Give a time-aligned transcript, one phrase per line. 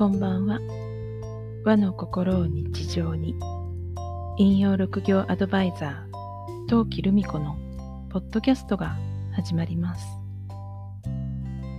[0.00, 0.58] こんばんは。
[1.62, 3.34] 和の心を日常に。
[4.38, 7.58] 引用六行アドバイザー、陶器留美子の
[8.08, 8.96] ポッドキャストが
[9.34, 10.06] 始まります。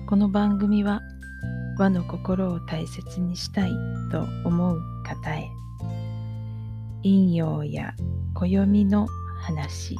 [0.07, 1.01] この番組は
[1.79, 3.71] 和の心を大切にしたい
[4.11, 5.49] と思う方へ、
[7.01, 7.95] 引用や
[8.35, 9.07] 暦の
[9.39, 9.95] 話、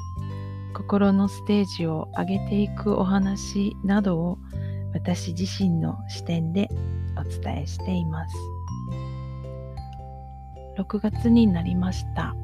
[0.75, 4.37] 心のステージを上げていくお話などを
[4.93, 6.69] 私自身の視点で
[7.21, 8.35] お伝えしています。
[10.77, 12.35] 6月になりました。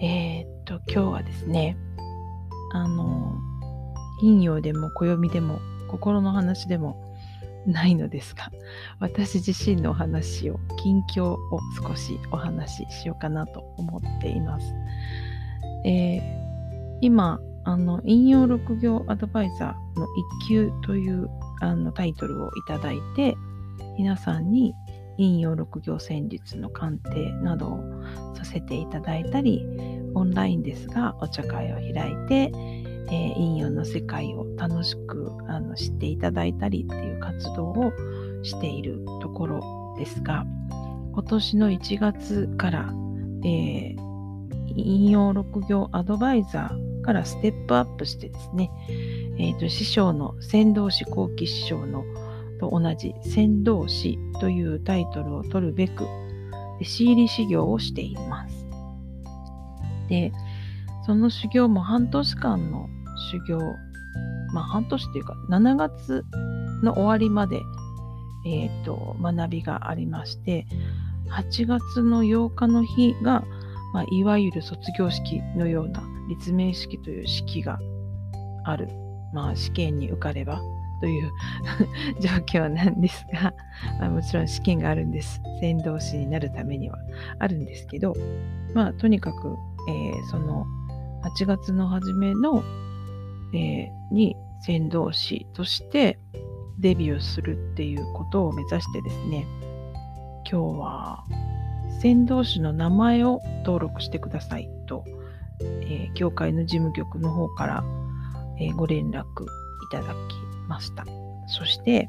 [0.00, 1.76] えー、っと、今日はですね、
[2.72, 3.34] あの、
[4.20, 6.96] 陰陽でも暦でも心の話でも
[7.66, 8.50] ないのですが、
[9.00, 11.38] 私自身のお話を、近況を
[11.76, 14.74] 少しお話ししようかなと思っています。
[15.84, 20.06] えー、今、あの、引用六行アドバイザーの
[20.42, 21.28] 一級という
[21.60, 23.36] あのタイトルをいただいて、
[23.98, 24.74] 皆さんに
[25.18, 27.80] 引用六行戦術の鑑定などを
[28.34, 29.66] させていただいたり、
[30.14, 32.52] オンラインですがお茶会を開いて、
[33.08, 37.92] えー、引用の世界を楽しくあの知っていただいたりっていう活動を
[38.42, 40.44] しているところですが、
[41.12, 42.92] 今年の1月から、
[43.44, 43.96] えー、
[44.74, 48.70] 引用六行アドバイザーからステップアップしてですね、
[49.38, 52.04] えーと、師匠の仙道師後期師匠の
[52.58, 56.06] と同じ仙道師というタイトルを取るべく、
[56.82, 58.66] 仕入り修行をしています。
[60.08, 60.32] で、
[61.04, 62.88] その修行も半年間の
[63.30, 63.58] 修行、
[64.52, 66.24] まあ半年っていうか7月
[66.82, 67.60] の終わりまで、
[68.46, 70.66] えーと、学びがありまして、
[71.30, 73.44] 8月の8日の日が、
[73.92, 77.78] まあ、いわゆる卒業式のような立命式という式が
[78.64, 78.88] ある
[79.32, 80.60] まあ、試験に受かれば
[81.00, 81.32] という
[82.20, 83.54] 状況なんですが、
[84.00, 85.40] まあ、もちろん試験があるんです。
[85.60, 86.98] 先導士になるためには
[87.38, 88.14] あるんですけど、
[88.74, 89.56] まあ、とにかく、
[89.88, 90.66] えー、その
[91.22, 92.62] 8月の初めの、
[93.52, 96.18] えー、に先導士として
[96.78, 99.46] デビューするっていうことを目指してですね、
[100.50, 101.24] 今日は
[102.00, 105.04] 先導士の名前を登録してくださいと、
[105.60, 107.84] えー、教会の事務局の方から
[108.58, 109.24] え、ご連絡い
[109.90, 110.16] ただき
[110.68, 111.04] ました。
[111.48, 112.08] そして、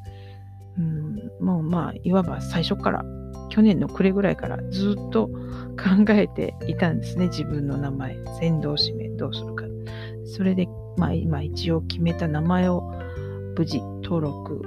[0.78, 3.06] うん、もうまあ、いわば最初から、
[3.50, 7.28] 去年の暮れぐらいからずっと考えていたんですね。
[7.28, 9.66] 自分の名前、先導指名どうするか。
[10.25, 12.81] それで、まあ今一応決めた名前を
[13.58, 14.62] 無事登録、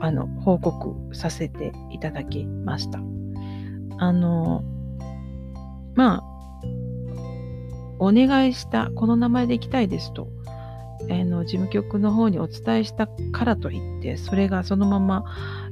[0.00, 3.00] あの、報告させていただきました。
[3.98, 4.64] あの、
[5.94, 6.22] まあ、
[7.98, 10.28] お願いした、この名前で行きたいですと
[11.08, 15.24] えー、の事務局の方にお伝えしたからといってそれがそのまま、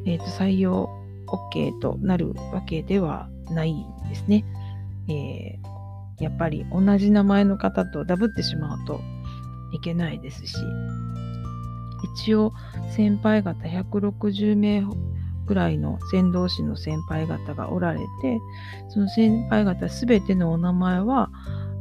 [0.06, 0.90] えーと、採用
[1.26, 4.44] OK となるわけではないんですね。
[5.08, 9.00] えー、やっぱり同じ名前の方とダブってしまうと
[9.72, 10.56] いけないですし
[12.14, 12.52] 一応
[12.94, 14.84] 先輩方160名
[15.46, 18.38] ぐらいの先導士の先輩方がおられて
[18.88, 21.30] その先輩方全てのお名前は、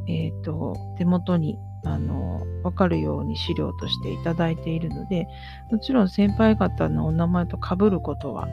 [0.08, 5.26] えーと手元にあの分かるように資料としていただいているので
[5.70, 8.48] もちろん先輩方のお名前とかぶることは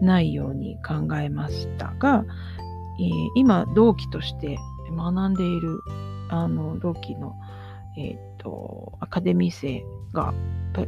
[0.00, 2.24] ないように考えましたが、
[2.98, 4.56] えー、今同期として
[4.90, 5.80] 学んでいる
[6.28, 7.34] あの同期の、
[7.98, 10.32] えーと、アカデミー生が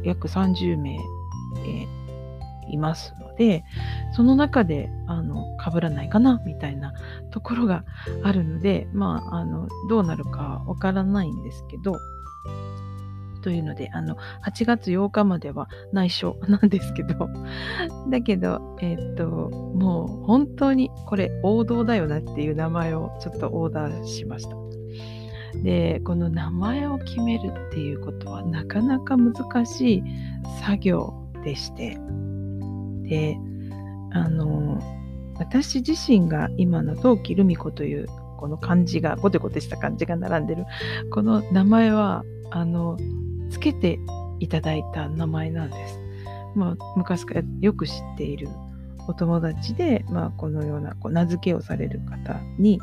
[0.03, 2.04] 約30名、えー
[2.69, 3.63] いますので、
[4.15, 6.93] その中で、あの、被らないかな、みたいな
[7.31, 7.83] ところが
[8.23, 11.95] あるので、まあ、あの、どうなるかわからないんですけど、
[13.45, 17.29] というので、あの、8月8日までは内緒なんですけど、
[18.09, 24.55] だけど、えっ、と、もう本当にこれ王道だよなっていう名前をちょっとオーダーしました。
[25.61, 30.03] で、この名前を決めるっていうことはなかなか難しい
[30.63, 31.13] 作業
[31.43, 31.99] でして、
[33.07, 33.37] で
[34.11, 34.81] あの
[35.37, 38.07] 私自身が今の陶器留美子という
[38.37, 40.65] この漢字がゴテゴテした漢字が並んでる
[41.11, 42.97] この名前はあの
[43.49, 43.99] つけて
[44.39, 45.99] いただいた名前なんです。
[46.55, 48.47] まあ、昔からよく知っている
[49.07, 52.79] お友達で、まあ、このようなこう名付けをされる方に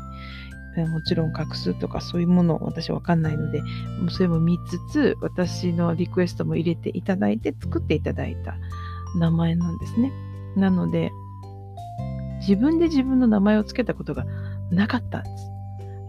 [0.75, 3.61] もちろん画数とかそういうものを私は分かんないので
[4.09, 8.55] それも見つつ私のリクエストも入れていただいて作っていただいた
[9.15, 10.11] 名前なんですね。
[10.55, 11.11] なので、
[12.39, 14.25] 自分で自分の名前を付けたことが
[14.71, 15.49] なかったんです。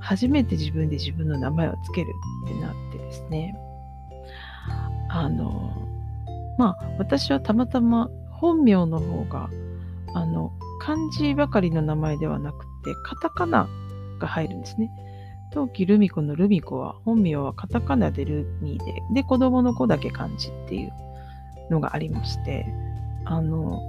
[0.00, 2.12] 初めて自分で自分の名前を付ける
[2.46, 3.54] ってなってですね。
[5.08, 5.72] あの、
[6.58, 9.48] まあ、私はたまたま本名の方が
[10.12, 13.68] あの漢字ばかりの名前ではなくてカタカナ
[14.18, 14.90] が入るんですね。
[15.52, 20.92] 陶器ルミ子のルミ子は本名はカタカナでルミで、で、子供の子だけ漢字っていう
[21.70, 22.66] のがありまして、
[23.24, 23.82] あの、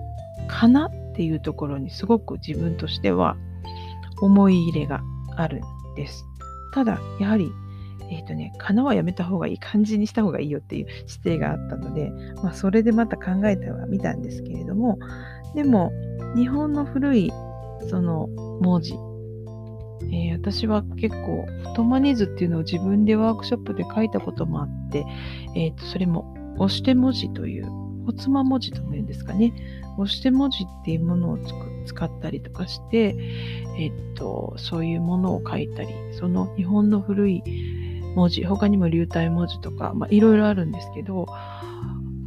[0.47, 3.35] かなっていうところにすごく自分としては
[4.21, 5.01] 思い入れが
[5.35, 5.61] ある
[5.91, 6.25] んです。
[6.73, 7.51] ただ、やはり、
[8.09, 12.11] えっ、ー、とね、かなはやめた方がいい、漢字にした方がいいよっていう指定があったので、
[12.43, 14.99] まあ、それでまた考えてはみたんですけれども、
[15.55, 15.91] でも、
[16.35, 17.31] 日本の古い
[17.89, 18.27] その
[18.61, 18.93] 文字、
[20.11, 21.45] えー、私は結構、
[21.75, 25.05] トマニ図っていうのを自分でワークショップで書いたこともあって、
[25.55, 29.53] えー、とそれも押して文字という、おつま文字とも言うんですかね。
[29.97, 31.37] 押して文字っていうものを
[31.85, 33.15] 使ったりとかして、
[33.77, 37.43] えっと、そういうものを書いたり、その日本の古い
[38.15, 41.27] 文字、他にも流体文字とか、まあ、いろいろあるんですけど、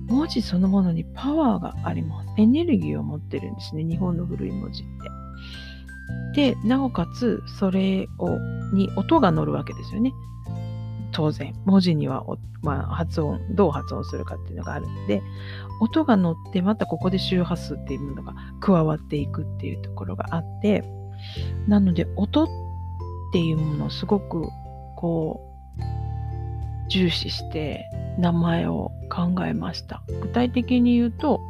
[0.09, 2.29] 文字そのものにパワーがあります。
[2.39, 4.87] エネルギーを持ってるんですね、日本の古い文字っ
[6.35, 6.55] て。
[6.55, 8.39] で、なおかつ、それを、
[8.73, 10.13] に音が乗るわけですよね。
[11.19, 12.25] 当然、文字には、
[12.63, 15.21] まあ、発音、どう発音するかっていうのがあるので、
[15.81, 20.85] 音が乗って、またここで周波数っていうものが加わっていくっていうところがあって、
[21.67, 22.49] なので、音っ
[23.33, 24.49] ていうものをすごく、
[24.95, 25.41] こ
[25.77, 30.05] う、重視して名前を考えました。
[30.23, 31.41] 具体的に言うと、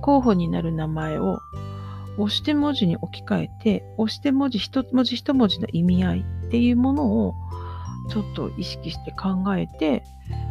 [0.00, 1.40] 候補になる名前を
[2.16, 7.34] 押して文字に置き換えて、押して文字一文字一文字の意味合いっていうものを
[8.10, 10.02] ちょっと意識して考えて、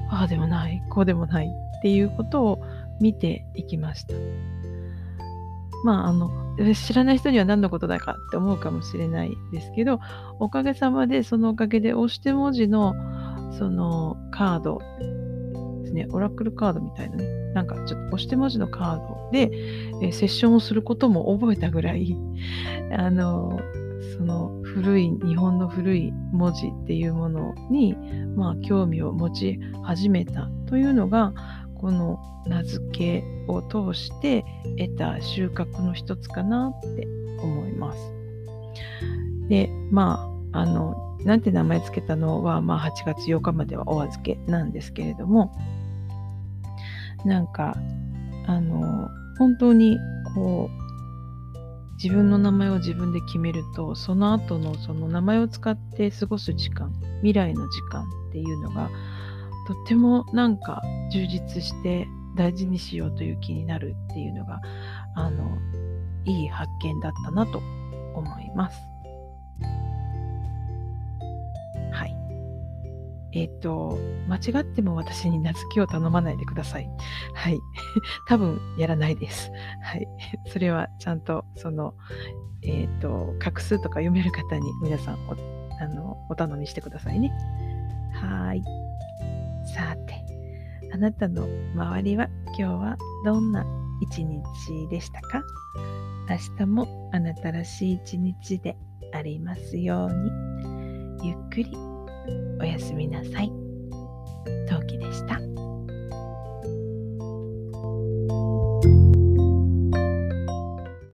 [0.10, 2.60] ああでもない、こうでもないっていうことを
[3.00, 4.14] 見ていきました。
[5.84, 6.32] まあ、あの、
[6.76, 10.00] 知らない人には何のことだかって思うかもしれないですけど、
[10.40, 12.94] おかげさまでそのおかげで押して文字の
[13.58, 14.82] そのカード
[15.84, 19.52] ですね、オラクルカードみたいなね、なんかちょっと押して文字のカードで、
[20.02, 22.18] えセッションをすることも覚えたぐらい、
[22.98, 23.60] あの、
[24.18, 27.96] その古い、日本の古い文字っていうものに、
[28.36, 31.34] まあ、興味を持ち始めたというのが、
[31.76, 34.46] この名付けを通して
[34.78, 37.08] 得た収穫の一つかなって
[37.42, 38.00] 思います。
[39.50, 45.52] で、まあ、あの、なんて名前つけたのは、まあ、8月8日まではお預けなんですけれども、
[47.26, 47.76] なんか、
[48.46, 49.98] あの、本当に
[50.36, 50.83] こう、
[52.04, 58.90] 自分の名前を自分で決めるとその後のその名前を使って過ごす時間未来の時間っていうのが
[59.66, 60.82] とってもなんか
[61.14, 62.06] 充実して
[62.36, 64.60] 大事にしようという気になるっていうのが
[65.16, 65.58] あの
[66.26, 67.60] いい発見だったなと
[68.16, 68.93] 思います。
[73.36, 73.98] えっ、ー、と、
[74.28, 76.90] 間違っても私に名付けを頼まないでください。
[77.34, 77.60] はい。
[78.28, 79.52] 多分やらないです。
[79.82, 80.08] はい。
[80.48, 81.96] それはちゃんと、その、
[82.62, 85.36] えっ、ー、と、画数とか読める方に皆さんお
[85.82, 87.32] あのお頼みしてくださいね。
[88.14, 88.64] はい。
[89.66, 90.24] さて、
[90.94, 93.66] あなたの周りは今日はどんな
[94.02, 94.42] 一日
[94.90, 95.42] でしたか？
[96.30, 98.78] 明日もあなたらしい一日で
[99.12, 101.28] ありますように。
[101.28, 101.93] ゆっくり
[102.60, 103.52] おやすみなさい。
[104.70, 105.53] 陶器でした。